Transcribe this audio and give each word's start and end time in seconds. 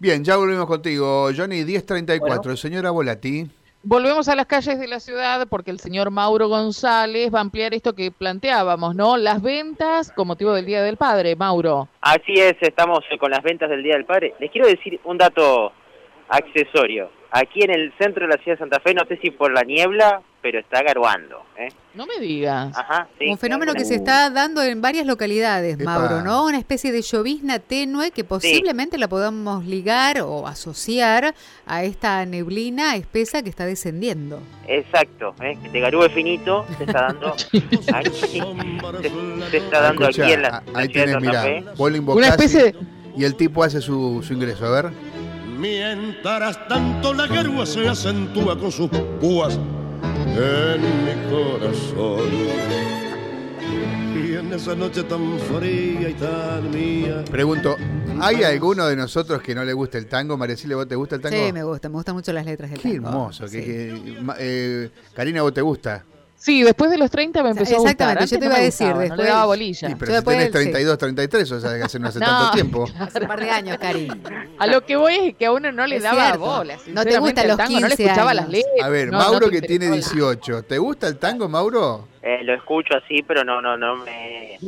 Bien, 0.00 0.22
ya 0.22 0.36
volvemos 0.36 0.66
contigo, 0.66 1.28
Johnny, 1.36 1.64
1034, 1.64 2.56
señora 2.56 2.92
Volati. 2.92 3.48
Volvemos 3.82 4.28
a 4.28 4.36
las 4.36 4.46
calles 4.46 4.78
de 4.78 4.86
la 4.86 5.00
ciudad 5.00 5.48
porque 5.48 5.72
el 5.72 5.80
señor 5.80 6.12
Mauro 6.12 6.46
González 6.46 7.34
va 7.34 7.38
a 7.38 7.40
ampliar 7.40 7.74
esto 7.74 7.96
que 7.96 8.12
planteábamos, 8.12 8.94
¿no? 8.94 9.16
Las 9.16 9.42
ventas 9.42 10.12
con 10.12 10.28
motivo 10.28 10.52
del 10.52 10.66
Día 10.66 10.84
del 10.84 10.98
Padre, 10.98 11.34
Mauro. 11.34 11.88
Así 12.00 12.34
es, 12.34 12.54
estamos 12.60 13.00
con 13.18 13.32
las 13.32 13.42
ventas 13.42 13.70
del 13.70 13.82
Día 13.82 13.94
del 13.94 14.04
Padre. 14.04 14.34
Les 14.38 14.52
quiero 14.52 14.68
decir 14.68 15.00
un 15.02 15.18
dato 15.18 15.72
accesorio. 16.28 17.10
Aquí 17.32 17.64
en 17.64 17.72
el 17.72 17.92
centro 17.98 18.24
de 18.24 18.36
la 18.36 18.40
ciudad 18.40 18.56
de 18.56 18.60
Santa 18.60 18.78
Fe, 18.78 18.94
no 18.94 19.04
sé 19.08 19.18
si 19.20 19.32
por 19.32 19.52
la 19.52 19.62
niebla, 19.62 20.22
pero 20.40 20.60
está 20.60 20.82
garuando. 20.82 21.42
¿eh? 21.56 21.68
No 21.94 22.06
me 22.06 22.18
digas. 22.20 22.76
Ajá, 22.76 23.08
Un 23.20 23.38
fenómeno 23.38 23.74
que 23.74 23.84
se 23.84 23.96
está 23.96 24.30
dando 24.30 24.62
en 24.62 24.80
varias 24.80 25.06
localidades, 25.06 25.78
Mauro, 25.78 26.22
¿no? 26.22 26.44
Una 26.44 26.58
especie 26.58 26.92
de 26.92 27.02
llovizna 27.02 27.58
tenue 27.58 28.10
que 28.12 28.24
posiblemente 28.24 28.98
la 28.98 29.08
podamos 29.08 29.64
ligar 29.64 30.20
o 30.20 30.46
asociar 30.46 31.34
a 31.66 31.82
esta 31.82 32.24
neblina 32.24 32.94
espesa 32.96 33.42
que 33.42 33.50
está 33.50 33.66
descendiendo. 33.66 34.40
Exacto, 34.66 35.34
¿eh? 35.42 35.58
que 35.62 35.68
te 35.70 35.80
garúe 35.80 36.08
finito 36.10 36.66
se 36.76 36.84
está 36.84 37.08
dando 37.08 37.32
aquí, 37.94 38.12
se, 39.50 39.56
está 39.56 39.80
dando 39.80 40.06
aquí 40.06 40.20
en 40.22 40.42
la, 40.42 40.62
ahí 40.74 40.88
tienes, 40.88 41.20
mira, 41.20 41.44
Una 41.78 42.28
especie 42.28 42.74
y 43.16 43.24
el 43.24 43.34
tipo 43.34 43.64
hace 43.64 43.80
su, 43.80 44.22
su 44.22 44.32
ingreso, 44.32 44.66
a 44.66 44.82
ver. 44.82 44.92
Mientras 45.58 46.68
tanto 46.68 47.12
la 47.12 47.26
garúa 47.26 47.66
se 47.66 47.88
acentúa 47.88 48.56
con 48.56 48.70
sus 48.70 48.88
púas 49.20 49.58
en 50.38 50.80
mi 51.04 51.30
corazón. 51.30 52.28
Y 54.14 54.34
en 54.36 54.52
esa 54.52 54.74
noche 54.74 55.02
tan 55.04 55.38
fría 55.40 56.08
y 56.08 56.14
tan 56.14 56.70
mía. 56.70 57.24
Pregunto, 57.30 57.76
¿hay 58.20 58.42
alguno 58.44 58.86
de 58.86 58.96
nosotros 58.96 59.42
que 59.42 59.54
no 59.54 59.64
le 59.64 59.72
guste 59.72 59.98
el 59.98 60.06
tango? 60.06 60.36
Maricile, 60.36 60.74
¿vos 60.74 60.88
te 60.88 60.94
gusta 60.96 61.16
el 61.16 61.20
tango? 61.22 61.36
Sí, 61.36 61.52
me 61.52 61.62
gusta, 61.64 61.88
me 61.88 61.94
gustan 61.96 62.14
mucho 62.14 62.32
las 62.32 62.44
letras 62.46 62.70
del 62.70 62.80
Qué 62.80 62.94
tango. 62.94 63.08
hermoso. 63.08 63.44
Eh, 63.52 64.90
Karina, 65.14 65.42
¿vos 65.42 65.52
te 65.54 65.60
gusta? 65.60 66.04
Sí, 66.38 66.62
después 66.62 66.88
de 66.90 66.98
los 66.98 67.10
30 67.10 67.42
me 67.42 67.50
empezó 67.50 67.74
a 67.74 67.78
gustar. 67.80 67.90
Exactamente, 67.90 68.26
yo 68.26 68.38
te 68.38 68.44
iba 68.46 68.54
a 68.54 68.60
decir, 68.60 68.86
después... 68.86 69.10
No 69.10 69.16
le 69.16 69.24
daba 69.24 69.44
bolilla. 69.46 69.88
Sí, 69.88 69.94
pero 69.98 70.16
si 70.16 70.24
tenés 70.24 70.50
32, 70.52 70.98
33, 70.98 71.52
o 71.52 71.60
sea, 71.60 71.76
que 71.76 71.82
hace 71.82 71.98
no 71.98 72.08
hace 72.08 72.20
tanto 72.20 72.52
tiempo. 72.52 72.86
Hace 72.96 73.20
un 73.20 73.26
par 73.26 73.40
de 73.40 73.50
años, 73.50 73.76
Cari. 73.78 74.08
A 74.56 74.66
lo 74.68 74.86
que 74.86 74.96
voy 74.96 75.14
es 75.14 75.36
que 75.36 75.46
a 75.46 75.52
uno 75.52 75.72
no 75.72 75.84
le 75.86 75.98
daba 75.98 76.36
bola. 76.36 76.78
No 76.86 77.04
te 77.04 77.18
gusta 77.18 77.44
los 77.44 77.56
tango, 77.56 77.70
15 77.70 77.80
no 77.80 77.88
le 77.88 77.94
escuchaba 77.94 78.34
las 78.34 78.48
letras. 78.48 78.84
A 78.84 78.88
ver, 78.88 79.10
Mauro 79.10 79.50
que 79.50 79.62
tiene 79.62 79.90
18, 79.90 80.62
¿te 80.62 80.78
gusta 80.78 81.08
el 81.08 81.18
tango, 81.18 81.48
Mauro? 81.48 82.06
Eh, 82.22 82.44
lo 82.44 82.54
escucho 82.54 82.94
así, 82.94 83.22
pero 83.26 83.42
no, 83.42 83.60
no, 83.60 83.76
no 83.76 83.96
me 83.96 84.58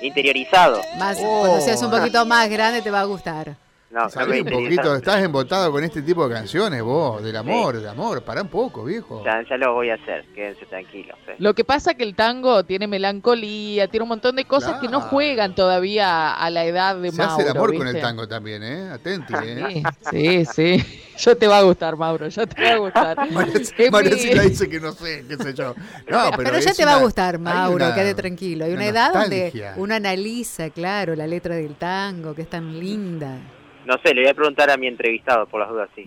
interiorizado. 0.00 0.80
Más, 0.98 1.18
cuando 1.18 1.60
seas 1.60 1.82
un 1.82 1.90
poquito 1.90 2.24
más 2.24 2.48
grande 2.48 2.80
te 2.80 2.90
va 2.90 3.00
a 3.00 3.04
gustar. 3.04 3.56
No, 3.90 4.04
un 4.04 4.44
poquito, 4.44 4.96
estás 4.96 5.22
embotado 5.22 5.72
con 5.72 5.82
este 5.82 6.02
tipo 6.02 6.28
de 6.28 6.34
canciones 6.34 6.82
vos, 6.82 7.22
del 7.22 7.34
amor, 7.36 7.74
del 7.74 7.88
amor, 7.88 8.22
para 8.22 8.42
un 8.42 8.48
poco, 8.48 8.84
viejo. 8.84 9.24
Ya, 9.24 9.42
ya, 9.48 9.56
lo 9.56 9.72
voy 9.72 9.88
a 9.88 9.94
hacer, 9.94 10.26
quédense 10.34 10.66
tranquilos. 10.66 11.16
Lo 11.38 11.54
que 11.54 11.64
pasa 11.64 11.94
que 11.94 12.02
el 12.02 12.14
tango 12.14 12.64
tiene 12.64 12.86
melancolía, 12.86 13.88
tiene 13.88 14.02
un 14.02 14.10
montón 14.10 14.36
de 14.36 14.44
cosas 14.44 14.78
que 14.78 14.88
no 14.88 15.00
juegan 15.00 15.54
todavía 15.54 16.34
a 16.34 16.50
la 16.50 16.66
edad 16.66 16.96
de 16.96 17.12
Se 17.12 17.16
Mauro. 17.16 17.36
Se 17.36 17.40
hace 17.40 17.50
el 17.50 17.56
amor 17.56 17.74
con 17.74 17.88
el 17.88 17.98
tango 17.98 18.28
también, 18.28 18.62
¿eh? 18.62 18.90
Atenti, 18.90 19.32
¿eh? 19.42 19.82
Sí, 20.10 20.44
sí, 20.44 20.84
Ya 21.18 21.34
te 21.34 21.48
va 21.48 21.58
a 21.58 21.62
gustar, 21.62 21.96
Mauro, 21.96 22.28
ya 22.28 22.46
te 22.46 22.62
va 22.62 22.70
a 22.70 22.76
gustar. 22.76 23.30
Marecita 23.90 24.42
dice 24.42 24.68
que 24.68 24.80
no 24.80 24.92
sé, 24.92 25.24
qué 25.26 25.36
sé 25.36 25.54
yo. 25.54 25.74
No, 26.08 26.30
pero, 26.36 26.44
pero 26.44 26.58
ya 26.58 26.74
te 26.74 26.84
va 26.84 26.96
a 26.96 27.02
gustar, 27.02 27.38
Mauro, 27.38 27.94
quede 27.94 28.14
tranquilo. 28.14 28.66
Hay 28.66 28.72
una, 28.72 28.82
una 28.82 28.86
edad 28.86 29.12
donde 29.14 29.72
uno 29.76 29.94
analiza, 29.94 30.68
claro, 30.68 31.16
la 31.16 31.26
letra 31.26 31.56
del 31.56 31.74
tango, 31.76 32.34
que 32.34 32.42
es 32.42 32.50
tan 32.50 32.78
linda. 32.78 33.38
No 33.84 33.98
sé, 33.98 34.14
le 34.14 34.22
voy 34.22 34.30
a 34.30 34.34
preguntar 34.34 34.70
a 34.70 34.76
mi 34.76 34.86
entrevistado 34.86 35.46
por 35.46 35.60
las 35.60 35.68
dudas, 35.68 35.88
sí. 35.94 36.06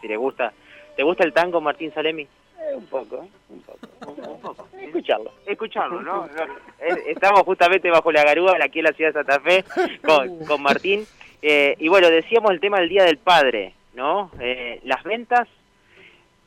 Si 0.00 0.08
le 0.08 0.16
gusta. 0.16 0.52
¿Te 0.96 1.02
gusta 1.02 1.24
el 1.24 1.32
tango, 1.32 1.60
Martín 1.60 1.92
Salemi? 1.94 2.22
Eh, 2.22 2.74
un 2.76 2.86
poco, 2.86 3.26
un 3.48 3.60
poco. 3.62 3.88
Un 4.06 4.40
poco. 4.40 4.68
Escucharlo. 4.78 5.32
Escucharlo, 5.46 6.02
¿no? 6.02 6.28
Eh, 6.84 7.12
estamos 7.12 7.42
justamente 7.42 7.88
bajo 7.90 8.10
la 8.10 8.24
garúa 8.24 8.56
aquí 8.60 8.80
en 8.80 8.86
la 8.86 8.92
ciudad 8.92 9.10
de 9.10 9.20
Santa 9.20 9.38
Fe 9.38 9.64
con, 10.02 10.44
con 10.46 10.60
Martín. 10.60 11.06
Eh, 11.40 11.76
y 11.78 11.88
bueno, 11.88 12.08
decíamos 12.08 12.50
el 12.50 12.60
tema 12.60 12.80
del 12.80 12.88
Día 12.88 13.04
del 13.04 13.18
Padre, 13.18 13.74
¿no? 13.94 14.30
Eh, 14.40 14.80
las 14.84 15.02
ventas, 15.04 15.48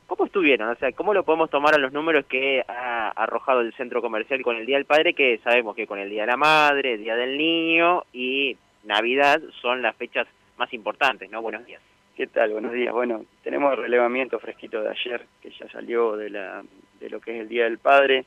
¿cómo 0.06 0.26
estuvieron? 0.26 0.68
O 0.68 0.74
sea, 0.76 0.92
¿cómo 0.92 1.14
lo 1.14 1.22
podemos 1.22 1.50
tomar 1.50 1.74
a 1.74 1.78
los 1.78 1.92
números 1.92 2.26
que 2.26 2.62
ha 2.68 3.08
arrojado 3.10 3.60
el 3.60 3.74
centro 3.74 4.02
comercial 4.02 4.42
con 4.42 4.56
el 4.56 4.66
Día 4.66 4.76
del 4.76 4.86
Padre? 4.86 5.14
Que 5.14 5.38
sabemos 5.44 5.76
que 5.76 5.86
con 5.86 5.98
el 5.98 6.08
Día 6.10 6.22
de 6.22 6.28
la 6.28 6.36
Madre, 6.36 6.94
el 6.94 7.02
Día 7.02 7.14
del 7.14 7.36
Niño 7.36 8.04
y 8.12 8.56
Navidad 8.84 9.40
son 9.60 9.82
las 9.82 9.96
fechas 9.96 10.26
más 10.56 10.72
importantes, 10.72 11.30
¿no? 11.30 11.42
Buenos 11.42 11.64
días. 11.66 11.82
¿Qué 12.16 12.26
tal? 12.26 12.52
Buenos 12.52 12.72
días. 12.72 12.92
Bueno, 12.94 13.24
tenemos 13.42 13.72
el 13.72 13.82
relevamiento 13.82 14.38
fresquito 14.38 14.82
de 14.82 14.90
ayer, 14.90 15.26
que 15.42 15.50
ya 15.50 15.68
salió 15.68 16.16
de, 16.16 16.30
la, 16.30 16.64
de 16.98 17.10
lo 17.10 17.20
que 17.20 17.34
es 17.34 17.40
el 17.42 17.48
Día 17.48 17.64
del 17.64 17.78
Padre. 17.78 18.24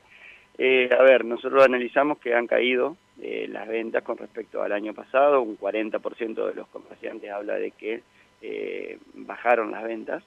Eh, 0.58 0.88
a 0.96 1.02
ver, 1.02 1.24
nosotros 1.24 1.64
analizamos 1.64 2.18
que 2.18 2.34
han 2.34 2.46
caído 2.46 2.96
eh, 3.22 3.46
las 3.50 3.68
ventas 3.68 4.02
con 4.02 4.16
respecto 4.16 4.62
al 4.62 4.72
año 4.72 4.94
pasado, 4.94 5.42
un 5.42 5.58
40% 5.58 6.46
de 6.46 6.54
los 6.54 6.68
comerciantes 6.68 7.30
habla 7.30 7.54
de 7.54 7.72
que 7.72 8.02
eh, 8.40 8.98
bajaron 9.12 9.72
las 9.72 9.84
ventas, 9.84 10.22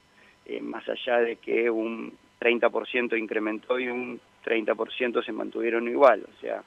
eh, 0.46 0.62
más 0.62 0.88
allá 0.88 1.20
de 1.20 1.38
que 1.38 1.72
un 1.72 2.14
30% 2.40 3.18
incrementó 3.18 3.80
y 3.80 3.88
un 3.88 4.20
30% 4.46 5.26
se 5.26 5.32
mantuvieron 5.32 5.88
igual, 5.88 6.24
o 6.24 6.40
sea, 6.40 6.62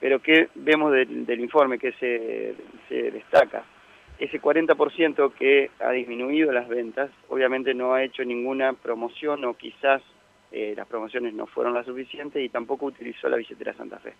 pero 0.00 0.20
¿qué 0.20 0.48
vemos 0.54 0.92
del, 0.92 1.26
del 1.26 1.40
informe 1.40 1.78
que 1.78 1.92
se, 1.92 2.54
se 2.88 3.10
destaca? 3.10 3.62
Ese 4.22 4.40
40% 4.40 5.32
que 5.34 5.70
ha 5.80 5.90
disminuido 5.90 6.52
las 6.52 6.68
ventas, 6.68 7.10
obviamente 7.28 7.74
no 7.74 7.92
ha 7.92 8.04
hecho 8.04 8.24
ninguna 8.24 8.72
promoción 8.72 9.44
o 9.44 9.54
quizás 9.54 10.00
eh, 10.52 10.74
las 10.76 10.86
promociones 10.86 11.34
no 11.34 11.46
fueron 11.46 11.74
las 11.74 11.86
suficientes 11.86 12.40
y 12.40 12.48
tampoco 12.48 12.86
utilizó 12.86 13.28
la 13.28 13.36
billetera 13.36 13.74
Santa 13.74 13.98
Fe. 13.98 14.14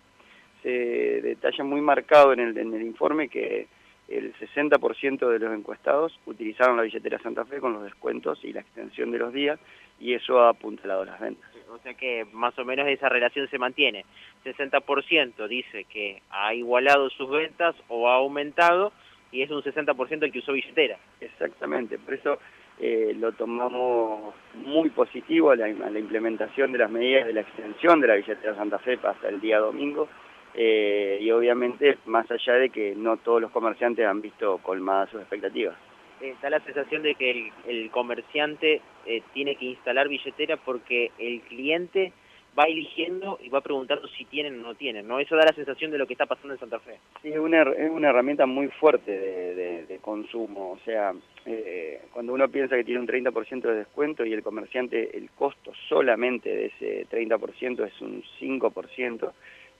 Se 0.61 1.21
detalla 1.21 1.63
muy 1.63 1.79
marcado 1.79 2.33
en 2.33 2.41
el, 2.41 2.57
en 2.57 2.73
el 2.73 2.81
informe 2.81 3.29
que 3.29 3.67
el 4.09 4.33
60% 4.33 5.29
de 5.29 5.39
los 5.39 5.53
encuestados 5.53 6.19
utilizaron 6.25 6.75
la 6.75 6.83
billetera 6.83 7.17
Santa 7.19 7.45
Fe 7.45 7.61
con 7.61 7.71
los 7.71 7.83
descuentos 7.83 8.43
y 8.43 8.51
la 8.51 8.59
extensión 8.59 9.09
de 9.11 9.19
los 9.19 9.31
días 9.31 9.57
y 10.01 10.15
eso 10.15 10.41
ha 10.41 10.49
apuntalado 10.49 11.05
las 11.05 11.17
ventas. 11.21 11.49
O 11.69 11.77
sea 11.77 11.93
que 11.93 12.27
más 12.33 12.59
o 12.59 12.65
menos 12.65 12.89
esa 12.89 13.07
relación 13.07 13.47
se 13.47 13.57
mantiene. 13.57 14.03
60% 14.43 15.47
dice 15.47 15.85
que 15.85 16.21
ha 16.29 16.53
igualado 16.53 17.09
sus 17.09 17.29
ventas 17.29 17.73
o 17.87 18.09
ha 18.09 18.15
aumentado 18.15 18.91
y 19.33 19.41
es 19.41 19.51
un 19.51 19.61
60% 19.61 20.23
el 20.23 20.31
que 20.31 20.39
usó 20.39 20.53
billetera. 20.53 20.97
Exactamente, 21.19 21.97
por 21.97 22.13
eso 22.13 22.39
eh, 22.79 23.13
lo 23.19 23.33
tomamos 23.33 24.33
muy 24.53 24.89
positivo 24.91 25.51
a 25.51 25.55
la, 25.55 25.65
a 25.65 25.89
la, 25.89 25.99
implementación 25.99 26.71
de 26.71 26.77
las 26.77 26.91
medidas 26.91 27.25
de 27.25 27.33
la 27.33 27.41
extensión 27.41 27.99
de 27.99 28.07
la 28.07 28.15
billetera 28.15 28.55
Santa 28.55 28.79
Fe 28.79 28.99
hasta 29.03 29.27
el 29.27 29.41
día 29.41 29.59
domingo 29.59 30.07
eh, 30.53 31.17
y 31.19 31.31
obviamente 31.31 31.97
más 32.05 32.29
allá 32.29 32.53
de 32.53 32.69
que 32.69 32.93
no 32.95 33.17
todos 33.17 33.41
los 33.41 33.51
comerciantes 33.51 34.05
han 34.05 34.21
visto 34.21 34.59
colmadas 34.59 35.09
sus 35.09 35.21
expectativas. 35.21 35.75
Está 36.21 36.49
la 36.49 36.59
sensación 36.61 37.01
de 37.01 37.15
que 37.15 37.31
el, 37.31 37.51
el 37.67 37.91
comerciante 37.91 38.81
eh, 39.05 39.23
tiene 39.33 39.55
que 39.55 39.65
instalar 39.65 40.07
billetera 40.07 40.57
porque 40.57 41.11
el 41.17 41.41
cliente 41.41 42.13
va 42.57 42.65
eligiendo 42.65 43.39
y 43.43 43.49
va 43.49 43.61
preguntando 43.61 44.07
si 44.09 44.25
tienen 44.25 44.59
o 44.59 44.67
no 44.67 44.75
tienen, 44.75 45.07
¿no? 45.07 45.19
Eso 45.19 45.35
da 45.35 45.45
la 45.45 45.53
sensación 45.53 45.91
de 45.91 45.97
lo 45.97 46.05
que 46.05 46.13
está 46.13 46.25
pasando 46.25 46.53
en 46.53 46.59
Santa 46.59 46.79
Fe. 46.79 46.99
Sí, 47.21 47.29
es 47.29 47.39
una, 47.39 47.63
es 47.63 47.89
una 47.89 48.09
herramienta 48.09 48.45
muy 48.45 48.67
fuerte 48.67 49.11
de, 49.11 49.55
de, 49.55 49.85
de 49.85 49.97
consumo, 49.99 50.71
o 50.71 50.79
sea, 50.85 51.13
eh, 51.45 52.01
cuando 52.13 52.33
uno 52.33 52.47
piensa 52.49 52.75
que 52.75 52.83
tiene 52.83 53.01
un 53.01 53.07
30% 53.07 53.61
de 53.61 53.75
descuento 53.75 54.25
y 54.25 54.33
el 54.33 54.43
comerciante, 54.43 55.17
el 55.17 55.29
costo 55.31 55.73
solamente 55.89 56.49
de 56.49 56.65
ese 56.67 57.07
30% 57.09 57.85
es 57.85 58.01
un 58.01 58.23
5%, 58.39 59.31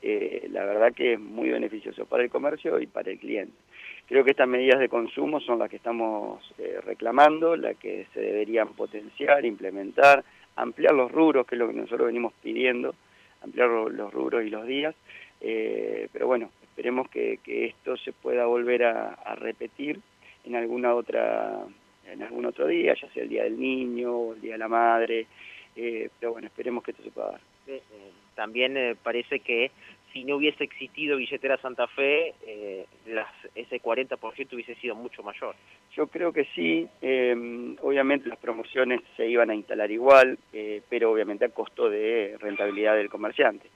eh, 0.01 0.49
la 0.51 0.65
verdad 0.65 0.93
que 0.93 1.13
es 1.13 1.19
muy 1.19 1.49
beneficioso 1.49 2.05
para 2.05 2.23
el 2.23 2.29
comercio 2.29 2.79
y 2.79 2.87
para 2.87 3.11
el 3.11 3.19
cliente. 3.19 3.53
Creo 4.07 4.25
que 4.25 4.31
estas 4.31 4.49
medidas 4.49 4.79
de 4.79 4.89
consumo 4.89 5.39
son 5.39 5.59
las 5.59 5.69
que 5.69 5.77
estamos 5.77 6.43
eh, 6.57 6.79
reclamando, 6.83 7.55
las 7.55 7.77
que 7.77 8.07
se 8.13 8.19
deberían 8.19 8.73
potenciar, 8.73 9.45
implementar, 9.45 10.25
ampliar 10.55 10.93
los 10.93 11.11
rubros, 11.11 11.45
que 11.47 11.55
es 11.55 11.59
lo 11.59 11.67
que 11.67 11.73
nosotros 11.73 12.07
venimos 12.07 12.33
pidiendo, 12.41 12.95
ampliar 13.41 13.69
los 13.69 14.13
rubros 14.13 14.43
y 14.43 14.49
los 14.49 14.65
días, 14.65 14.95
eh, 15.41 16.07
pero 16.13 16.27
bueno, 16.27 16.49
esperemos 16.63 17.09
que, 17.09 17.39
esto 17.45 17.97
se 17.97 18.13
pueda 18.13 18.45
volver 18.45 18.83
a, 18.83 19.13
a, 19.13 19.35
repetir 19.35 19.99
en 20.45 20.55
alguna 20.55 20.93
otra 20.93 21.65
en 22.05 22.21
algún 22.21 22.45
otro 22.45 22.67
día, 22.67 22.95
ya 22.99 23.09
sea 23.11 23.23
el 23.23 23.29
Día 23.29 23.43
del 23.43 23.59
Niño 23.59 24.13
o 24.13 24.33
el 24.33 24.41
Día 24.41 24.53
de 24.53 24.57
la 24.57 24.67
Madre, 24.67 25.25
eh, 25.75 26.09
pero 26.19 26.33
bueno, 26.33 26.47
esperemos 26.47 26.83
que 26.83 26.91
esto 26.91 27.03
se 27.03 27.11
pueda 27.11 27.31
dar. 27.31 27.41
Eh, 27.67 27.81
también 28.35 28.97
parece 29.03 29.39
que 29.39 29.71
si 30.13 30.23
no 30.23 30.37
hubiese 30.37 30.63
existido 30.63 31.17
Billetera 31.17 31.57
Santa 31.57 31.87
Fe, 31.87 32.35
eh, 32.45 32.85
las, 33.07 33.27
ese 33.55 33.81
40% 33.81 34.53
hubiese 34.53 34.75
sido 34.75 34.95
mucho 34.95 35.23
mayor. 35.23 35.55
Yo 35.95 36.07
creo 36.07 36.31
que 36.31 36.45
sí, 36.55 36.87
eh, 37.01 37.75
obviamente 37.81 38.29
las 38.29 38.37
promociones 38.37 39.01
se 39.17 39.27
iban 39.27 39.49
a 39.49 39.55
instalar 39.55 39.91
igual, 39.91 40.37
eh, 40.53 40.81
pero 40.87 41.11
obviamente 41.11 41.45
a 41.45 41.49
costo 41.49 41.89
de 41.89 42.37
rentabilidad 42.39 42.95
del 42.95 43.09
comerciante. 43.09 43.67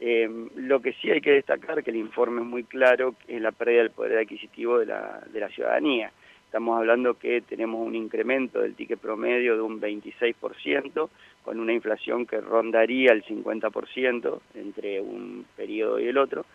Eh, 0.00 0.28
lo 0.54 0.80
que 0.80 0.92
sí 0.92 1.10
hay 1.10 1.20
que 1.20 1.32
destacar, 1.32 1.82
que 1.82 1.90
el 1.90 1.96
informe 1.96 2.42
es 2.42 2.46
muy 2.46 2.64
claro, 2.64 3.14
es 3.26 3.40
la 3.40 3.50
pérdida 3.50 3.78
del 3.78 3.90
poder 3.90 4.18
adquisitivo 4.18 4.78
de 4.78 4.86
la, 4.86 5.22
de 5.32 5.40
la 5.40 5.48
ciudadanía. 5.48 6.12
Estamos 6.48 6.78
hablando 6.78 7.18
que 7.18 7.42
tenemos 7.42 7.86
un 7.86 7.94
incremento 7.94 8.60
del 8.60 8.74
ticket 8.74 8.98
promedio 8.98 9.54
de 9.54 9.60
un 9.60 9.78
26%, 9.78 11.10
con 11.44 11.60
una 11.60 11.74
inflación 11.74 12.24
que 12.24 12.40
rondaría 12.40 13.12
el 13.12 13.22
50% 13.22 14.40
entre 14.54 14.98
un 14.98 15.44
periodo 15.54 16.00
y 16.00 16.08
el 16.08 16.16
otro, 16.16 16.46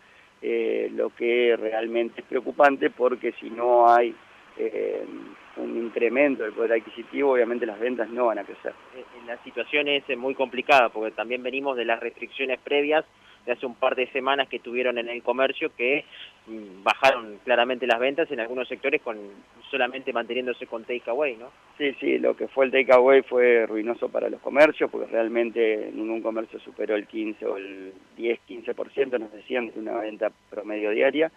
eh, 0.41 0.89
lo 0.95 1.11
que 1.11 1.55
realmente 1.55 2.21
es 2.21 2.27
preocupante 2.27 2.89
porque 2.89 3.33
si 3.33 3.51
no 3.51 3.87
hay 3.87 4.15
eh, 4.57 5.05
un 5.57 5.77
incremento 5.77 6.41
del 6.41 6.53
poder 6.53 6.73
adquisitivo, 6.73 7.31
obviamente 7.31 7.67
las 7.67 7.79
ventas 7.79 8.09
no 8.09 8.25
van 8.25 8.39
a 8.39 8.43
crecer. 8.43 8.73
Eh, 8.95 9.03
la 9.27 9.37
situación 9.43 9.87
es 9.89 10.03
muy 10.17 10.33
complicada 10.33 10.89
porque 10.89 11.11
también 11.11 11.43
venimos 11.43 11.77
de 11.77 11.85
las 11.85 11.99
restricciones 11.99 12.59
previas 12.61 13.05
de 13.45 13.51
hace 13.51 13.65
un 13.65 13.75
par 13.75 13.95
de 13.95 14.07
semanas 14.07 14.47
que 14.47 14.59
tuvieron 14.59 14.97
en 14.97 15.09
el 15.09 15.21
comercio 15.21 15.71
que 15.75 16.05
mm, 16.47 16.83
bajaron 16.83 17.39
claramente 17.43 17.87
las 17.87 17.99
ventas 17.99 18.31
en 18.31 18.39
algunos 18.39 18.67
sectores 18.67 19.01
con 19.01 19.17
solamente 19.69 20.13
manteniéndose 20.13 20.67
con 20.67 20.83
takeaway, 20.83 21.35
¿no? 21.35 21.51
Sí, 21.77 21.95
sí, 21.99 22.19
lo 22.19 22.35
que 22.35 22.47
fue 22.47 22.65
el 22.65 22.71
takeaway 22.71 23.21
fue 23.23 23.65
ruinoso 23.65 24.09
para 24.09 24.29
los 24.29 24.41
comercios 24.41 24.89
porque 24.89 25.11
realmente 25.11 25.89
ningún 25.93 26.21
comercio 26.21 26.59
superó 26.59 26.95
el 26.95 27.07
15 27.07 27.45
o 27.45 27.57
el 27.57 27.93
10, 28.15 28.39
15%, 28.47 29.19
nos 29.19 29.31
decían, 29.31 29.71
de 29.71 29.79
una 29.79 29.97
venta 29.99 30.31
promedio 30.49 30.91
diaria. 30.91 31.31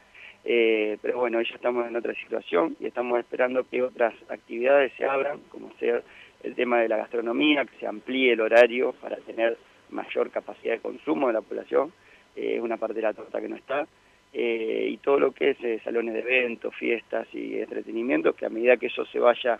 Eh, 0.48 0.98
pero 1.02 1.18
bueno, 1.18 1.42
ya 1.42 1.54
estamos 1.56 1.88
en 1.88 1.96
otra 1.96 2.14
situación 2.14 2.76
y 2.78 2.86
estamos 2.86 3.18
esperando 3.18 3.68
que 3.68 3.82
otras 3.82 4.14
actividades 4.28 4.92
se 4.96 5.04
abran, 5.04 5.40
como 5.48 5.72
sea 5.80 6.00
el 6.44 6.54
tema 6.54 6.80
de 6.80 6.88
la 6.88 6.98
gastronomía, 6.98 7.64
que 7.64 7.76
se 7.80 7.86
amplíe 7.86 8.32
el 8.32 8.40
horario 8.40 8.92
para 9.00 9.16
tener 9.16 9.58
mayor 9.90 10.30
capacidad 10.30 10.74
de 10.74 10.80
consumo 10.80 11.28
de 11.28 11.34
la 11.34 11.40
población, 11.40 11.92
eh, 12.36 12.56
es 12.56 12.62
una 12.62 12.76
parte 12.76 12.94
de 12.94 13.02
la 13.02 13.14
torta 13.14 13.40
que 13.40 13.48
no 13.48 13.56
está, 13.56 13.86
eh, 14.32 14.88
y 14.90 14.96
todo 14.98 15.18
lo 15.18 15.32
que 15.32 15.50
es 15.50 15.64
eh, 15.64 15.80
salones 15.82 16.14
de 16.14 16.20
eventos, 16.20 16.74
fiestas 16.74 17.26
y 17.32 17.58
entretenimiento, 17.58 18.34
que 18.34 18.46
a 18.46 18.50
medida 18.50 18.76
que 18.76 18.86
eso 18.86 19.04
se 19.06 19.18
vaya 19.18 19.58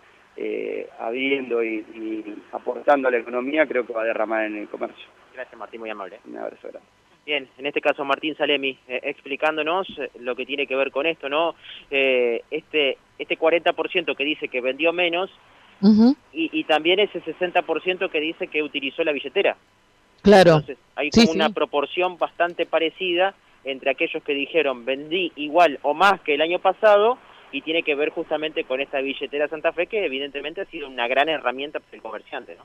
abriendo 0.98 1.64
y, 1.64 1.82
aportando 2.52 3.08
a 3.08 3.10
la 3.10 3.16
economía, 3.16 3.66
creo 3.66 3.86
que 3.86 3.94
va 3.94 4.02
a 4.02 4.04
derramar 4.04 4.44
en 4.44 4.56
el 4.56 4.68
comercio. 4.68 5.06
Gracias 5.32 5.58
Martín, 5.58 5.80
muy 5.80 5.88
amable. 5.88 6.20
Un 6.26 6.36
abrazo 6.36 6.68
grande. 6.68 6.86
Bien, 7.24 7.48
en 7.56 7.64
este 7.64 7.80
caso 7.80 8.04
Martín 8.04 8.36
Salemi 8.36 8.78
explicándonos 8.86 9.88
lo 10.20 10.36
que 10.36 10.44
tiene 10.44 10.66
que 10.66 10.76
ver 10.76 10.90
con 10.90 11.06
esto, 11.06 11.30
¿no? 11.30 11.54
este 11.88 12.98
este 13.18 13.38
40% 13.38 14.14
que 14.14 14.24
dice 14.24 14.48
que 14.48 14.60
vendió 14.60 14.92
menos 14.92 15.30
y, 16.32 16.50
y, 16.52 16.64
también 16.64 17.00
ese 17.00 17.22
60% 17.22 18.10
que 18.10 18.20
dice 18.20 18.48
que 18.48 18.62
utilizó 18.62 19.04
la 19.04 19.12
billetera. 19.12 19.56
Claro. 20.26 20.50
Entonces, 20.56 20.78
hay 20.96 21.10
como 21.10 21.30
una 21.32 21.50
proporción 21.50 22.18
bastante 22.18 22.66
parecida 22.66 23.34
entre 23.64 23.90
aquellos 23.90 24.22
que 24.22 24.34
dijeron 24.34 24.84
vendí 24.84 25.32
igual 25.36 25.78
o 25.82 25.94
más 25.94 26.20
que 26.20 26.34
el 26.34 26.40
año 26.40 26.58
pasado 26.58 27.18
y 27.52 27.62
tiene 27.62 27.82
que 27.82 27.94
ver 27.94 28.10
justamente 28.10 28.64
con 28.64 28.80
esta 28.80 29.00
billetera 29.00 29.48
Santa 29.48 29.72
Fe 29.72 29.86
que 29.86 30.04
evidentemente 30.04 30.60
ha 30.60 30.66
sido 30.66 30.88
una 30.88 31.06
gran 31.06 31.28
herramienta 31.28 31.80
para 31.80 31.96
el 31.96 32.02
comerciante, 32.02 32.56
¿no? 32.56 32.64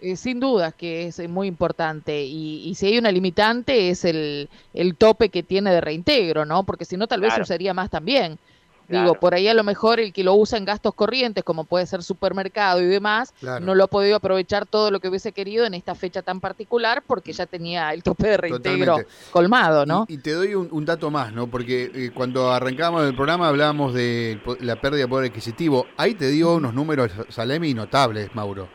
Eh, 0.00 0.16
sin 0.16 0.40
dudas 0.40 0.74
que 0.74 1.06
es 1.06 1.28
muy 1.28 1.46
importante 1.46 2.24
y, 2.24 2.74
si 2.74 2.86
hay 2.86 2.98
una 2.98 3.12
limitante 3.12 3.90
es 3.90 4.04
el, 4.04 4.48
el 4.74 4.96
tope 4.96 5.28
que 5.28 5.42
tiene 5.42 5.70
de 5.70 5.80
reintegro, 5.80 6.44
¿no? 6.44 6.64
Porque 6.64 6.84
si 6.84 6.96
no 6.96 7.06
tal 7.06 7.20
vez 7.20 7.38
usaría 7.38 7.72
más 7.72 7.90
también. 7.90 8.38
Digo, 8.92 9.14
por 9.14 9.34
ahí 9.34 9.48
a 9.48 9.54
lo 9.54 9.64
mejor 9.64 10.00
el 10.00 10.12
que 10.12 10.22
lo 10.22 10.34
usa 10.34 10.58
en 10.58 10.64
gastos 10.64 10.94
corrientes, 10.94 11.42
como 11.44 11.64
puede 11.64 11.86
ser 11.86 12.02
supermercado 12.02 12.80
y 12.80 12.86
demás, 12.86 13.34
no 13.60 13.74
lo 13.74 13.84
ha 13.84 13.86
podido 13.88 14.16
aprovechar 14.16 14.66
todo 14.66 14.90
lo 14.90 15.00
que 15.00 15.08
hubiese 15.08 15.32
querido 15.32 15.64
en 15.64 15.74
esta 15.74 15.94
fecha 15.94 16.22
tan 16.22 16.40
particular 16.40 17.02
porque 17.06 17.32
ya 17.32 17.46
tenía 17.46 17.92
el 17.92 18.02
tope 18.02 18.28
de 18.28 18.36
reintegro 18.36 18.98
colmado, 19.30 19.86
¿no? 19.86 20.06
Y, 20.08 20.18
te 20.18 20.32
doy 20.32 20.54
un, 20.54 20.84
dato 20.84 21.10
más, 21.10 21.32
¿no? 21.32 21.46
Porque 21.46 21.90
eh, 21.94 22.10
cuando 22.14 22.50
arrancábamos 22.50 23.04
el 23.04 23.14
programa 23.14 23.48
hablábamos 23.48 23.94
de 23.94 24.40
la 24.60 24.80
pérdida 24.80 25.02
de 25.02 25.08
poder 25.08 25.30
adquisitivo. 25.30 25.86
Ahí 25.96 26.14
te 26.14 26.28
dio 26.28 26.54
unos 26.54 26.74
números, 26.74 27.10
Salemi, 27.28 27.74
notables, 27.74 28.34
Mauro. 28.34 28.68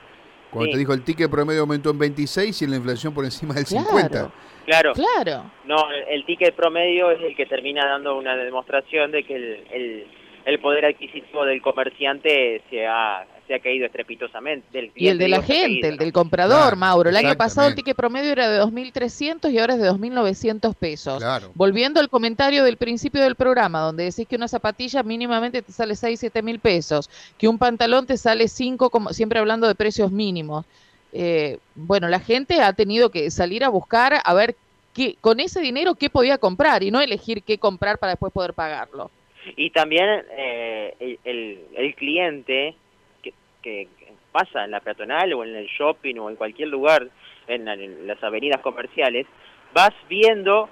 Cuando 0.51 0.71
te 0.71 0.77
dijo 0.77 0.93
el 0.93 1.03
ticket 1.03 1.29
promedio 1.29 1.61
aumentó 1.61 1.89
en 1.89 1.99
26 1.99 2.61
y 2.61 2.67
la 2.67 2.77
inflación 2.77 3.13
por 3.13 3.25
encima 3.25 3.53
del 3.53 3.65
50. 3.65 4.31
Claro. 4.67 4.91
Claro. 4.93 5.49
No, 5.63 5.77
el 6.09 6.25
ticket 6.25 6.53
promedio 6.53 7.09
es 7.09 7.21
el 7.21 7.37
que 7.37 7.45
termina 7.45 7.85
dando 7.85 8.17
una 8.17 8.35
demostración 8.35 9.11
de 9.11 9.23
que 9.23 9.35
el, 9.35 10.05
el, 10.45 10.59
poder 10.59 10.85
adquisitivo 10.85 11.45
del 11.45 11.61
comerciante 11.61 12.61
se 12.69 12.85
ha, 12.85 13.25
se 13.47 13.55
ha 13.55 13.59
caído 13.59 13.85
estrepitosamente. 13.85 14.67
Del 14.73 14.91
y 14.93 15.07
el 15.07 15.19
de 15.19 15.29
la 15.29 15.41
gente, 15.41 15.87
el 15.87 15.97
del 15.97 16.11
comprador, 16.11 16.75
Mauro. 16.75 17.09
El 17.09 17.15
año 17.15 17.35
pasado 17.37 17.69
el 17.69 17.75
ticket 17.75 17.95
promedio 17.95 18.29
era 18.29 18.49
de 18.49 18.61
2.300 18.61 19.49
y 19.53 19.57
ahora 19.57 19.75
es 19.75 19.79
de 19.79 19.89
2.900 19.89 20.75
pesos. 20.75 21.23
Volviendo 21.55 22.01
al 22.01 22.09
comentario 22.09 22.65
del 22.65 22.75
principio 22.75 23.21
del 23.21 23.35
programa, 23.35 23.79
donde 23.79 24.03
decís 24.03 24.27
que 24.27 24.35
una 24.35 24.49
zapatilla 24.49 25.01
mínimamente 25.01 25.61
te 25.61 25.71
sale 25.71 25.95
6, 25.95 26.19
7 26.19 26.41
mil 26.41 26.59
pesos, 26.59 27.09
que 27.37 27.47
un 27.47 27.57
pantalón 27.57 28.05
te 28.05 28.17
sale 28.17 28.49
5, 28.49 28.89
como 28.89 29.13
siempre 29.13 29.39
hablando 29.39 29.65
de 29.65 29.75
precios 29.75 30.11
mínimos. 30.11 30.65
Eh, 31.13 31.59
bueno, 31.75 32.09
la 32.09 32.19
gente 32.19 32.61
ha 32.61 32.73
tenido 32.73 33.09
que 33.09 33.31
salir 33.31 33.63
a 33.63 33.69
buscar 33.69 34.15
a 34.23 34.33
ver 34.33 34.55
qué, 34.93 35.15
con 35.21 35.39
ese 35.39 35.61
dinero 35.61 35.95
qué 35.95 36.09
podía 36.09 36.37
comprar 36.37 36.83
y 36.83 36.91
no 36.91 37.01
elegir 37.01 37.43
qué 37.43 37.57
comprar 37.57 37.97
para 37.97 38.11
después 38.11 38.33
poder 38.33 38.53
pagarlo. 38.53 39.09
Y 39.55 39.69
también 39.69 40.25
eh, 40.31 41.17
el, 41.23 41.59
el, 41.73 41.95
cliente 41.95 42.75
que, 43.23 43.33
que, 43.61 43.87
pasa 44.31 44.65
en 44.65 44.71
la 44.71 44.81
peatonal 44.81 45.33
o 45.33 45.43
en 45.43 45.55
el 45.55 45.67
shopping 45.67 46.15
o 46.17 46.29
en 46.29 46.35
cualquier 46.35 46.67
lugar, 46.67 47.07
en, 47.47 48.05
las 48.05 48.21
avenidas 48.21 48.61
comerciales, 48.61 49.25
vas 49.73 49.93
viendo 50.09 50.69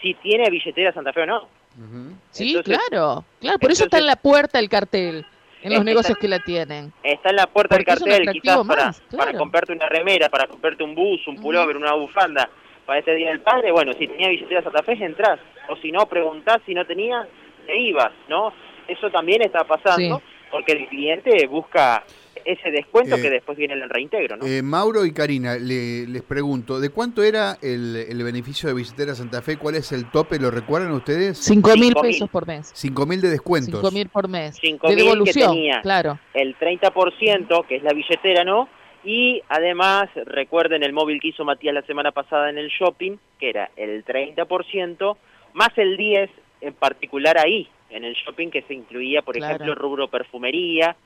si 0.00 0.14
tiene 0.14 0.50
billetera 0.50 0.92
Santa 0.92 1.12
Fe 1.12 1.22
o 1.22 1.26
no. 1.26 1.48
Sí, 2.30 2.56
claro, 2.64 3.24
claro, 3.38 3.58
por 3.58 3.70
eso 3.70 3.84
está 3.84 3.98
en 3.98 4.06
la 4.06 4.16
puerta 4.16 4.58
el 4.58 4.70
cartel 4.70 5.26
en 5.66 5.74
los 5.74 5.84
negocios 5.84 6.16
que 6.18 6.28
la 6.28 6.38
tienen. 6.38 6.92
Está 7.02 7.30
en 7.30 7.36
la 7.36 7.46
puerta 7.46 7.76
del 7.76 7.84
cartel, 7.84 8.28
quizás 8.32 8.66
para, 8.66 8.92
para 9.16 9.32
comprarte 9.36 9.72
una 9.72 9.88
remera, 9.88 10.28
para 10.28 10.46
comprarte 10.46 10.84
un 10.84 10.94
bus, 10.94 11.26
un 11.26 11.36
pullover, 11.36 11.76
una 11.76 11.92
bufanda 11.94 12.48
para 12.84 13.00
ese 13.00 13.14
Día 13.14 13.30
del 13.30 13.40
Padre. 13.40 13.72
Bueno, 13.72 13.92
si 13.94 14.06
tenía 14.06 14.28
billetera 14.28 14.62
Santa 14.62 14.82
Fe, 14.82 14.92
entras. 14.92 15.40
O 15.68 15.76
si 15.76 15.90
no, 15.90 16.06
preguntás 16.06 16.60
si 16.64 16.74
no 16.74 16.84
tenía, 16.86 17.26
te 17.66 17.76
ibas, 17.76 18.12
¿no? 18.28 18.52
Eso 18.86 19.10
también 19.10 19.42
está 19.42 19.64
pasando 19.64 20.22
porque 20.50 20.72
el 20.72 20.86
cliente 20.86 21.46
busca 21.48 22.04
ese 22.46 22.70
descuento 22.70 23.16
que 23.16 23.26
eh, 23.26 23.30
después 23.30 23.58
viene 23.58 23.74
el 23.74 23.88
reintegro. 23.90 24.36
¿no? 24.36 24.46
Eh, 24.46 24.62
Mauro 24.62 25.04
y 25.04 25.12
Karina, 25.12 25.56
les 25.56 26.22
pregunto, 26.22 26.80
¿de 26.80 26.90
cuánto 26.90 27.22
era 27.22 27.58
el, 27.60 28.22
beneficio 28.24 28.68
de 28.68 28.74
billetera 28.74 29.14
Santa 29.14 29.42
Fe? 29.42 29.56
¿Cuál 29.56 29.74
es 29.74 29.92
el 29.92 30.10
tope? 30.10 30.38
¿Lo 30.38 30.50
recuerdan 30.50 30.92
ustedes? 30.92 31.38
Cinco 31.38 31.76
mil 31.76 31.94
pesos 31.94 32.30
por 32.30 32.46
mes. 32.46 32.70
Cinco 32.74 33.04
mil 33.04 33.20
de 33.20 33.30
descuentos. 33.30 33.80
Cinco 33.80 33.90
mil 33.90 34.08
por 34.08 34.28
mes. 34.28 34.58
De 34.60 34.96
devolución, 34.96 35.52
tenía 35.52 35.80
claro. 35.82 36.18
el 36.34 36.56
30%, 36.56 37.66
que 37.66 37.76
es 37.76 37.82
la 37.82 37.92
billetera, 37.92 38.44
¿no? 38.44 38.68
Y 39.04 39.42
además, 39.48 40.08
recuerden 40.24 40.82
el 40.82 40.92
móvil 40.92 41.20
que 41.20 41.28
hizo 41.28 41.44
Matías 41.44 41.74
la 41.74 41.82
semana 41.82 42.12
pasada 42.12 42.50
en 42.50 42.58
el 42.58 42.68
shopping, 42.68 43.16
que 43.38 43.50
era 43.50 43.70
el 43.76 44.04
30%, 44.04 45.16
más 45.52 45.70
el 45.76 45.96
10% 45.96 46.28
en 46.60 46.74
particular 46.74 47.38
ahí, 47.38 47.68
en 47.90 48.04
el 48.04 48.14
shopping, 48.14 48.48
que 48.48 48.62
se 48.62 48.74
incluía, 48.74 49.22
por 49.22 49.36
ejemplo, 49.36 49.74
rubro 49.74 50.08
perfumería, 50.08 50.96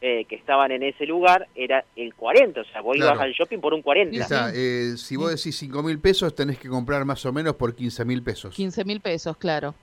eh, 0.00 0.24
que 0.26 0.36
estaban 0.36 0.70
en 0.72 0.82
ese 0.82 1.06
lugar 1.06 1.48
era 1.54 1.84
el 1.96 2.14
40, 2.14 2.60
o 2.60 2.64
sea, 2.64 2.80
vos 2.80 2.96
ibas 2.96 3.18
al 3.18 3.32
shopping 3.32 3.58
por 3.58 3.72
un 3.72 3.82
40. 3.82 4.52
Eh, 4.54 4.94
si 4.96 5.16
vos 5.16 5.30
decís 5.30 5.56
5 5.56 5.82
mil 5.82 5.98
pesos, 5.98 6.34
tenés 6.34 6.58
que 6.58 6.68
comprar 6.68 7.04
más 7.04 7.24
o 7.24 7.32
menos 7.32 7.56
por 7.56 7.74
15 7.74 8.04
mil 8.04 8.22
pesos. 8.22 8.54
15 8.54 8.84
mil 8.84 9.00
pesos, 9.00 9.36
claro. 9.36 9.74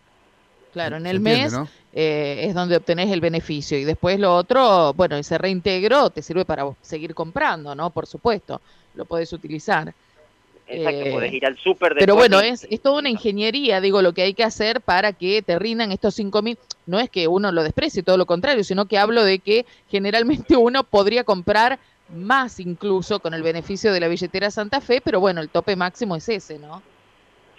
Claro, 0.74 0.98
en 0.98 1.06
el 1.06 1.20
mes 1.20 1.54
eh, 1.92 2.42
es 2.44 2.54
donde 2.54 2.78
obtenés 2.78 3.12
el 3.12 3.20
beneficio 3.20 3.78
y 3.78 3.84
después 3.84 4.20
lo 4.20 4.34
otro, 4.34 4.94
bueno, 4.94 5.18
ese 5.18 5.38
reintegro 5.38 6.10
te 6.12 6.22
sirve 6.22 6.46
para 6.46 6.64
seguir 6.82 7.14
comprando, 7.14 7.76
¿no? 7.76 7.90
Por 7.90 8.08
supuesto, 8.08 8.62
lo 8.96 9.06
podés 9.06 9.34
utilizar. 9.34 9.94
Eh, 10.72 11.12
podés 11.12 11.34
ir 11.34 11.46
al 11.46 11.58
súper. 11.58 11.96
Pero 11.98 12.16
bueno, 12.16 12.40
es, 12.40 12.68
es 12.70 12.82
toda 12.82 13.00
una 13.00 13.10
ingeniería, 13.10 13.82
digo, 13.82 14.02
lo 14.02 14.14
que 14.14 14.22
hay 14.22 14.34
que 14.34 14.44
hacer 14.44 14.82
para 14.82 15.14
que 15.14 15.42
te 15.42 15.60
rindan 15.60 15.92
estos 15.92 16.16
cinco 16.16 16.42
mil. 16.42 16.58
No 16.86 17.00
es 17.00 17.10
que 17.10 17.28
uno 17.28 17.52
lo 17.52 17.64
desprecie, 17.64 18.04
todo 18.04 18.18
lo 18.18 18.26
contrario, 18.26 18.64
sino 18.64 18.86
que 18.86 18.98
hablo 18.98 19.24
de 19.24 19.40
que 19.40 19.66
generalmente 19.90 20.56
uno 20.58 20.84
podría 20.84 21.24
comprar 21.24 21.80
más 22.14 22.60
incluso 22.60 23.20
con 23.20 23.34
el 23.34 23.44
beneficio 23.44 23.94
de 23.94 24.00
la 24.00 24.08
billetera 24.08 24.52
Santa 24.52 24.82
Fe, 24.82 25.02
pero 25.02 25.20
bueno, 25.20 25.42
el 25.42 25.50
tope 25.50 25.76
máximo 25.76 26.16
es 26.16 26.28
ese, 26.28 26.60
¿no? 26.60 26.82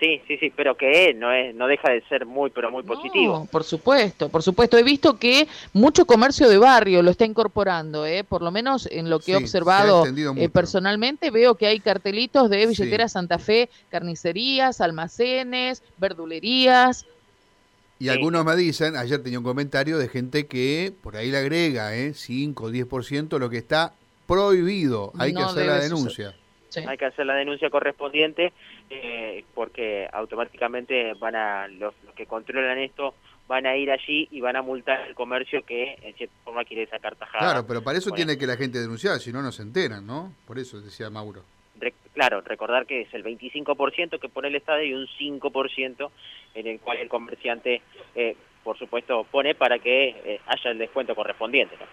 Sí, 0.03 0.21
sí, 0.27 0.37
sí, 0.39 0.53
pero 0.57 0.77
que 0.77 1.15
no 1.15 1.31
es, 1.31 1.55
no 1.55 1.69
deja 1.69 1.93
de 1.93 2.03
ser 2.09 2.27
muy, 2.27 2.51
pero 2.51 2.73
muy 2.73 2.83
positivo. 2.83 3.47
por 3.49 3.63
supuesto, 3.63 4.29
por 4.31 4.43
supuesto. 4.43 4.77
He 4.77 4.83
visto 4.83 5.17
que 5.17 5.47
mucho 5.75 6.07
comercio 6.07 6.49
de 6.49 6.59
barrio 6.59 7.03
lo 7.03 7.13
está 7.13 7.25
incorporando, 7.25 8.05
¿eh? 8.05 8.25
por 8.25 8.43
lo 8.43 8.51
menos 8.51 8.89
en 8.91 9.09
lo 9.09 9.21
que 9.21 9.31
he 9.31 9.37
observado 9.37 10.05
eh, 10.05 10.49
personalmente, 10.49 11.31
veo 11.31 11.55
que 11.55 11.69
hay 11.69 11.79
cartelitos 11.79 12.51
de 12.51 12.67
billetera 12.67 13.09
Santa 13.09 13.39
Fe, 13.39 13.71
carnicerías, 13.91 14.81
almacenes, 14.81 15.85
verdulerías. 15.99 17.07
Y 18.01 18.09
algunos 18.09 18.45
me 18.45 18.57
dicen, 18.57 18.97
ayer 18.97 19.23
tenía 19.23 19.39
un 19.39 19.45
comentario 19.45 19.99
de 19.99 20.09
gente 20.09 20.49
que 20.49 20.93
por 21.01 21.17
ahí 21.17 21.31
le 21.31 21.39
agrega 21.39 21.95
¿eh? 21.95 22.13
5 22.13 22.65
o 22.65 22.71
10% 22.73 23.39
lo 23.39 23.49
que 23.49 23.59
está 23.59 23.95
prohibido. 24.27 25.13
Hay 25.17 25.33
que 25.33 25.43
hacer 25.43 25.67
la 25.67 25.79
denuncia. 25.79 26.35
Hay 26.87 26.97
que 26.97 27.07
hacer 27.07 27.27
la 27.27 27.35
denuncia 27.35 27.71
correspondiente 27.71 28.53
eh, 28.91 29.45
porque 29.55 30.09
automáticamente 30.13 31.15
van 31.15 31.37
a 31.37 31.69
los, 31.69 31.95
que 32.15 32.27
controlan 32.27 32.79
esto 32.79 33.15
van 33.49 33.67
a 33.67 33.77
ir 33.77 33.91
allí 33.91 34.29
y 34.31 34.41
van 34.41 34.57
a 34.57 34.63
multar 34.63 35.09
el 35.09 35.15
comercio 35.15 35.63
que 35.65 35.99
en 36.03 36.15
cierta 36.15 36.35
forma 36.45 36.65
quiere 36.65 36.87
sacar 36.87 37.17
tajada. 37.17 37.39
Claro, 37.39 37.67
pero 37.67 37.83
para 37.83 37.99
eso 37.99 38.11
tiene 38.13 38.39
que 38.39 38.47
la 38.47 38.57
gente 38.57 38.79
denunciar, 38.79 39.19
si 39.19 39.33
no, 39.33 39.43
no 39.43 39.53
se 39.53 39.63
enteran, 39.63 40.07
¿no? 40.07 40.33
Por 40.47 40.59
eso 40.59 40.81
decía 40.81 41.11
Mauro. 41.11 41.43
claro, 42.15 42.41
recordar 42.41 42.87
que 42.87 43.03
es 43.03 43.13
el 43.15 43.25
25% 43.25 44.19
que 44.19 44.29
pone 44.29 44.49
el 44.49 44.57
Estado 44.57 44.83
y 44.83 44.95
un 44.95 45.07
5% 45.07 46.11
en 46.55 46.67
el 46.67 46.81
cual 46.81 46.99
el 46.99 47.09
comerciante, 47.09 47.83
eh, 48.15 48.37
por 48.63 48.79
supuesto, 48.79 49.25
pone 49.25 49.55
para 49.55 49.79
que 49.79 50.09
eh, 50.09 50.41
haya 50.47 50.71
el 50.71 50.79
descuento 50.79 51.15
correspondiente. 51.15 51.77
¿no? 51.79 51.87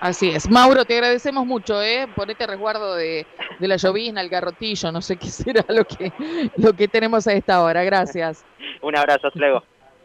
Así 0.00 0.30
es. 0.30 0.48
Mauro, 0.50 0.84
te 0.84 0.94
agradecemos 0.94 1.46
mucho, 1.46 1.82
¿eh? 1.82 2.06
Ponete 2.14 2.46
resguardo 2.46 2.94
de, 2.94 3.26
de 3.58 3.68
la 3.68 3.76
llovizna, 3.76 4.20
el 4.20 4.28
garrotillo, 4.28 4.92
no 4.92 5.00
sé 5.00 5.16
qué 5.16 5.26
será 5.30 5.64
lo 5.68 5.84
que, 5.84 6.12
lo 6.56 6.72
que 6.74 6.88
tenemos 6.88 7.26
a 7.26 7.32
esta 7.32 7.62
hora. 7.62 7.82
Gracias. 7.84 8.44
Un 8.82 8.96
abrazo, 8.96 9.28
luego. 9.34 9.62